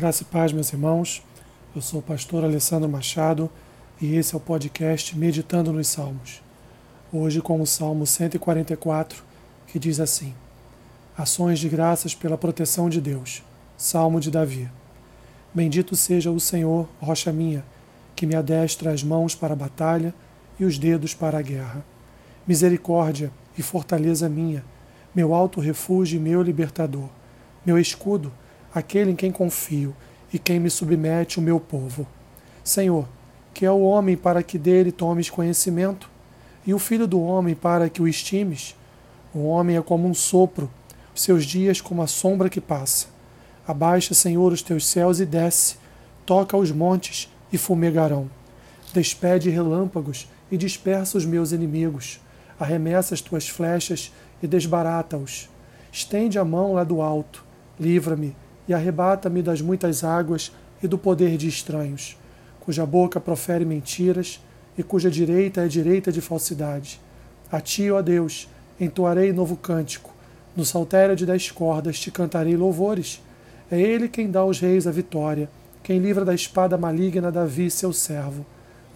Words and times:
Graça 0.00 0.22
e 0.22 0.24
paz, 0.24 0.50
meus 0.50 0.72
irmãos. 0.72 1.22
Eu 1.76 1.82
sou 1.82 2.00
o 2.00 2.02
pastor 2.02 2.42
Alessandro 2.42 2.88
Machado 2.88 3.50
e 4.00 4.16
esse 4.16 4.34
é 4.34 4.38
o 4.38 4.40
podcast 4.40 5.14
Meditando 5.14 5.74
nos 5.74 5.88
Salmos. 5.88 6.40
Hoje 7.12 7.42
com 7.42 7.60
o 7.60 7.66
Salmo 7.66 8.06
144, 8.06 9.22
que 9.66 9.78
diz 9.78 10.00
assim: 10.00 10.32
Ações 11.18 11.58
de 11.58 11.68
graças 11.68 12.14
pela 12.14 12.38
proteção 12.38 12.88
de 12.88 12.98
Deus. 12.98 13.42
Salmo 13.76 14.20
de 14.20 14.30
Davi. 14.30 14.70
Bendito 15.52 15.94
seja 15.94 16.30
o 16.30 16.40
Senhor, 16.40 16.88
rocha 16.98 17.30
minha, 17.30 17.62
que 18.16 18.24
me 18.24 18.34
adestra 18.34 18.92
as 18.92 19.04
mãos 19.04 19.34
para 19.34 19.52
a 19.52 19.56
batalha 19.56 20.14
e 20.58 20.64
os 20.64 20.78
dedos 20.78 21.12
para 21.12 21.38
a 21.38 21.42
guerra. 21.42 21.84
Misericórdia 22.46 23.30
e 23.58 23.60
fortaleza 23.60 24.30
minha, 24.30 24.64
meu 25.14 25.34
alto 25.34 25.60
refúgio 25.60 26.16
e 26.16 26.22
meu 26.22 26.40
libertador, 26.40 27.10
meu 27.66 27.78
escudo 27.78 28.32
aquele 28.74 29.10
em 29.10 29.16
quem 29.16 29.30
confio 29.30 29.94
e 30.32 30.38
quem 30.38 30.60
me 30.60 30.70
submete 30.70 31.38
o 31.38 31.42
meu 31.42 31.58
povo. 31.58 32.06
Senhor, 32.62 33.08
que 33.52 33.66
é 33.66 33.70
o 33.70 33.80
homem 33.80 34.16
para 34.16 34.42
que 34.42 34.58
dele 34.58 34.92
tomes 34.92 35.28
conhecimento, 35.28 36.08
e 36.66 36.74
o 36.74 36.78
filho 36.78 37.06
do 37.06 37.20
homem 37.20 37.54
para 37.54 37.88
que 37.88 38.02
o 38.02 38.08
estimes. 38.08 38.76
O 39.34 39.44
homem 39.46 39.76
é 39.76 39.82
como 39.82 40.06
um 40.06 40.14
sopro, 40.14 40.70
os 41.14 41.22
seus 41.22 41.44
dias 41.44 41.80
como 41.80 42.02
a 42.02 42.06
sombra 42.06 42.48
que 42.48 42.60
passa. 42.60 43.06
Abaixa, 43.66 44.14
Senhor, 44.14 44.52
os 44.52 44.62
teus 44.62 44.86
céus 44.86 45.20
e 45.20 45.26
desce, 45.26 45.76
toca 46.26 46.56
os 46.56 46.70
montes 46.70 47.32
e 47.52 47.58
fumegarão. 47.58 48.30
Despede 48.92 49.50
relâmpagos 49.50 50.28
e 50.50 50.56
dispersa 50.56 51.16
os 51.16 51.24
meus 51.24 51.52
inimigos. 51.52 52.20
Arremessa 52.58 53.14
as 53.14 53.20
tuas 53.20 53.48
flechas 53.48 54.12
e 54.42 54.46
desbarata-os. 54.46 55.48
Estende 55.90 56.38
a 56.38 56.44
mão 56.44 56.74
lá 56.74 56.84
do 56.84 57.00
alto. 57.00 57.44
Livra-me 57.78 58.36
e 58.68 58.74
arrebata-me 58.74 59.42
das 59.42 59.60
muitas 59.60 60.04
águas 60.04 60.52
e 60.82 60.86
do 60.86 60.98
poder 60.98 61.36
de 61.36 61.48
estranhos, 61.48 62.16
cuja 62.60 62.86
boca 62.86 63.20
profere 63.20 63.64
mentiras 63.64 64.40
e 64.76 64.82
cuja 64.82 65.10
direita 65.10 65.62
é 65.62 65.68
direita 65.68 66.10
de 66.12 66.20
falsidade. 66.20 67.00
A 67.50 67.60
ti, 67.60 67.90
ó 67.90 68.00
Deus, 68.00 68.48
entoarei 68.78 69.32
novo 69.32 69.56
cântico, 69.56 70.14
no 70.56 70.64
saltério 70.64 71.16
de 71.16 71.26
dez 71.26 71.50
cordas 71.50 71.98
te 71.98 72.10
cantarei 72.10 72.56
louvores. 72.56 73.22
É 73.70 73.80
ele 73.80 74.08
quem 74.08 74.30
dá 74.30 74.40
aos 74.40 74.60
reis 74.60 74.86
a 74.86 74.90
vitória, 74.90 75.48
quem 75.82 75.98
livra 75.98 76.24
da 76.24 76.34
espada 76.34 76.76
maligna 76.76 77.30
Davi, 77.30 77.70
seu 77.70 77.92
servo. 77.92 78.44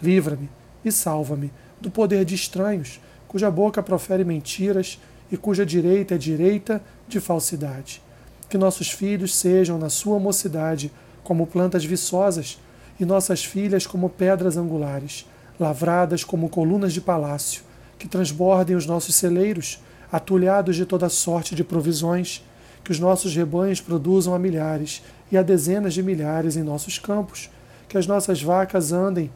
Livra-me 0.03 0.49
e 0.85 0.91
salva-me 0.91 1.53
do 1.81 1.91
poder 1.91 2.25
de 2.25 2.35
estranhos, 2.35 3.01
cuja 3.29 3.51
boca 3.51 3.83
profere 3.83 4.25
mentiras 4.25 5.01
e 5.31 5.37
cuja 5.37 5.65
direita 5.65 6.15
é 6.15 6.19
direita 6.19 6.83
de 7.09 7.21
falsidade 7.21 8.03
que 8.49 8.59
nossos 8.59 8.91
filhos 8.91 9.35
sejam, 9.35 9.79
na 9.79 9.89
sua 9.89 10.19
mocidade, 10.19 10.93
como 11.23 11.47
plantas 11.47 11.85
viçosas, 11.85 12.59
e 12.99 13.05
nossas 13.05 13.45
filhas 13.45 13.87
como 13.87 14.09
pedras 14.09 14.57
angulares, 14.57 15.27
lavradas 15.59 16.23
como 16.23 16.49
colunas 16.49 16.93
de 16.93 17.01
palácio, 17.01 17.63
que 17.99 18.09
transbordem 18.09 18.77
os 18.77 18.87
nossos 18.87 19.15
celeiros, 19.15 19.81
atulhados 20.13 20.77
de 20.77 20.85
toda 20.85 21.09
sorte 21.09 21.55
de 21.55 21.65
provisões, 21.65 22.45
que 22.85 22.93
os 22.93 23.01
nossos 23.01 23.35
rebanhos 23.35 23.81
produzam 23.81 24.35
a 24.35 24.39
milhares 24.39 25.03
e 25.33 25.37
a 25.37 25.43
dezenas 25.43 25.95
de 25.95 26.03
milhares 26.03 26.57
em 26.57 26.63
nossos 26.63 26.99
campos, 26.99 27.51
que 27.89 27.99
as 27.99 28.07
nossas 28.07 28.43
vacas 28.43 28.93
andem 28.93 29.31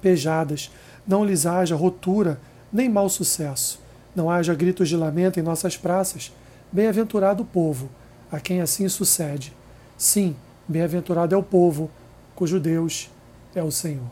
pejadas, 0.00 0.70
não 1.06 1.24
lhes 1.24 1.44
haja 1.46 1.74
rotura 1.74 2.40
nem 2.72 2.88
mau 2.88 3.08
sucesso, 3.08 3.80
não 4.14 4.30
haja 4.30 4.54
gritos 4.54 4.88
de 4.88 4.96
lamento 4.96 5.38
em 5.38 5.42
nossas 5.42 5.76
praças. 5.76 6.32
Bem-aventurado 6.70 7.44
povo 7.44 7.90
a 8.34 8.40
quem 8.40 8.60
assim 8.60 8.88
sucede. 8.88 9.52
Sim, 9.96 10.34
bem-aventurado 10.66 11.36
é 11.36 11.38
o 11.38 11.42
povo, 11.42 11.88
cujo 12.34 12.58
Deus 12.58 13.08
é 13.54 13.62
o 13.62 13.70
Senhor. 13.70 14.10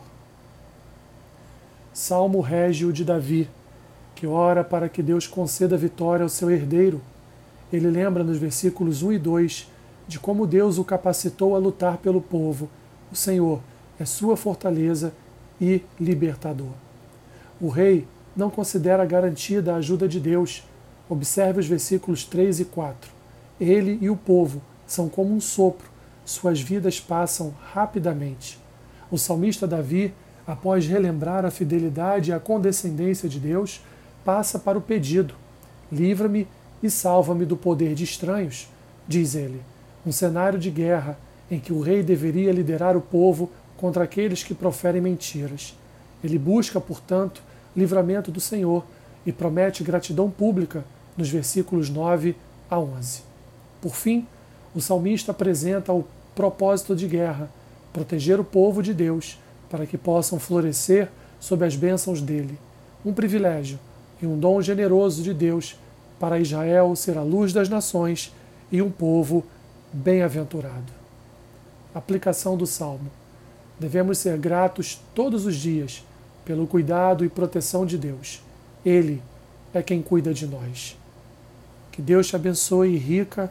Salmo 1.92 2.40
Régio 2.40 2.92
de 2.92 3.04
Davi, 3.04 3.50
que 4.14 4.24
ora 4.24 4.62
para 4.62 4.88
que 4.88 5.02
Deus 5.02 5.26
conceda 5.26 5.76
vitória 5.76 6.22
ao 6.22 6.28
seu 6.28 6.48
herdeiro. 6.48 7.00
Ele 7.72 7.90
lembra 7.90 8.22
nos 8.22 8.38
versículos 8.38 9.02
1 9.02 9.14
e 9.14 9.18
2 9.18 9.68
de 10.06 10.20
como 10.20 10.46
Deus 10.46 10.78
o 10.78 10.84
capacitou 10.84 11.56
a 11.56 11.58
lutar 11.58 11.96
pelo 11.96 12.20
povo. 12.20 12.68
O 13.10 13.16
Senhor 13.16 13.60
é 13.98 14.04
sua 14.04 14.36
fortaleza 14.36 15.12
e 15.60 15.82
libertador. 15.98 16.74
O 17.60 17.68
rei 17.68 18.06
não 18.36 18.50
considera 18.50 19.04
garantida 19.04 19.74
a 19.74 19.78
ajuda 19.78 20.06
de 20.06 20.20
Deus. 20.20 20.62
Observe 21.08 21.58
os 21.58 21.66
versículos 21.66 22.24
3 22.24 22.60
e 22.60 22.64
4. 22.66 23.21
Ele 23.62 23.96
e 24.00 24.10
o 24.10 24.16
povo 24.16 24.60
são 24.84 25.08
como 25.08 25.32
um 25.32 25.40
sopro, 25.40 25.88
suas 26.24 26.60
vidas 26.60 26.98
passam 26.98 27.54
rapidamente. 27.72 28.58
O 29.08 29.16
salmista 29.16 29.68
Davi, 29.68 30.12
após 30.44 30.84
relembrar 30.84 31.44
a 31.44 31.50
fidelidade 31.50 32.30
e 32.30 32.34
a 32.34 32.40
condescendência 32.40 33.28
de 33.28 33.38
Deus, 33.38 33.80
passa 34.24 34.58
para 34.58 34.76
o 34.76 34.82
pedido: 34.82 35.34
Livra-me 35.92 36.48
e 36.82 36.90
salva-me 36.90 37.44
do 37.44 37.56
poder 37.56 37.94
de 37.94 38.02
estranhos, 38.02 38.68
diz 39.06 39.36
ele. 39.36 39.62
Um 40.04 40.10
cenário 40.10 40.58
de 40.58 40.68
guerra 40.68 41.16
em 41.48 41.60
que 41.60 41.72
o 41.72 41.80
rei 41.80 42.02
deveria 42.02 42.50
liderar 42.50 42.96
o 42.96 43.00
povo 43.00 43.48
contra 43.76 44.02
aqueles 44.02 44.42
que 44.42 44.54
proferem 44.54 45.00
mentiras. 45.00 45.76
Ele 46.24 46.38
busca, 46.38 46.80
portanto, 46.80 47.42
livramento 47.76 48.32
do 48.32 48.40
Senhor 48.40 48.84
e 49.24 49.30
promete 49.30 49.84
gratidão 49.84 50.28
pública 50.28 50.84
nos 51.16 51.28
versículos 51.28 51.88
9 51.88 52.34
a 52.68 52.78
11. 52.80 53.31
Por 53.82 53.96
fim, 53.96 54.26
o 54.74 54.80
salmista 54.80 55.32
apresenta 55.32 55.92
o 55.92 56.06
propósito 56.36 56.96
de 56.96 57.06
guerra, 57.06 57.50
proteger 57.92 58.40
o 58.40 58.44
povo 58.44 58.82
de 58.82 58.94
Deus, 58.94 59.38
para 59.68 59.84
que 59.84 59.98
possam 59.98 60.38
florescer 60.38 61.10
sob 61.40 61.66
as 61.66 61.74
bênçãos 61.74 62.22
dele. 62.22 62.56
Um 63.04 63.12
privilégio 63.12 63.78
e 64.22 64.26
um 64.26 64.38
dom 64.38 64.62
generoso 64.62 65.22
de 65.22 65.34
Deus 65.34 65.76
para 66.18 66.38
Israel 66.38 66.94
ser 66.94 67.18
a 67.18 67.22
luz 67.22 67.52
das 67.52 67.68
nações 67.68 68.32
e 68.70 68.80
um 68.80 68.90
povo 68.90 69.44
bem-aventurado. 69.92 70.92
Aplicação 71.92 72.56
do 72.56 72.66
Salmo. 72.66 73.10
Devemos 73.80 74.18
ser 74.18 74.38
gratos 74.38 75.02
todos 75.14 75.44
os 75.44 75.56
dias 75.56 76.04
pelo 76.44 76.68
cuidado 76.68 77.24
e 77.24 77.28
proteção 77.28 77.84
de 77.84 77.98
Deus. 77.98 78.40
Ele 78.86 79.20
é 79.74 79.82
quem 79.82 80.00
cuida 80.00 80.32
de 80.32 80.46
nós. 80.46 80.96
Que 81.90 82.00
Deus 82.00 82.28
te 82.28 82.36
abençoe 82.36 82.96
rica 82.96 83.50